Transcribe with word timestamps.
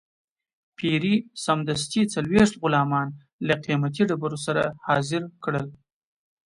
پیري 0.77 1.15
سمدستي 1.45 2.01
څلوېښت 2.13 2.53
غلامان 2.63 3.07
له 3.47 3.53
قیمتي 3.65 4.03
ډبرو 4.09 4.37
سره 4.45 4.63
حاضر 4.85 5.21
کړل. 5.43 5.67